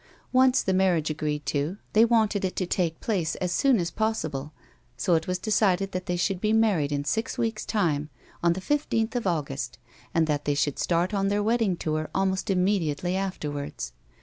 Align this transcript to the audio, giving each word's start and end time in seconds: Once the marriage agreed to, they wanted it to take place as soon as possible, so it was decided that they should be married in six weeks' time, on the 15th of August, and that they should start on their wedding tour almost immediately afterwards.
Once 0.33 0.63
the 0.63 0.73
marriage 0.73 1.11
agreed 1.11 1.45
to, 1.45 1.77
they 1.93 2.03
wanted 2.03 2.43
it 2.43 2.55
to 2.55 2.65
take 2.65 2.99
place 3.01 3.35
as 3.35 3.51
soon 3.51 3.77
as 3.77 3.91
possible, 3.91 4.51
so 4.97 5.13
it 5.13 5.27
was 5.27 5.37
decided 5.37 5.91
that 5.91 6.07
they 6.07 6.15
should 6.17 6.41
be 6.41 6.51
married 6.51 6.91
in 6.91 7.05
six 7.05 7.37
weeks' 7.37 7.67
time, 7.67 8.09
on 8.41 8.53
the 8.53 8.61
15th 8.61 9.13
of 9.15 9.27
August, 9.27 9.77
and 10.11 10.25
that 10.25 10.45
they 10.45 10.55
should 10.55 10.79
start 10.79 11.13
on 11.13 11.27
their 11.27 11.43
wedding 11.43 11.77
tour 11.77 12.09
almost 12.15 12.49
immediately 12.49 13.15
afterwards. 13.15 13.93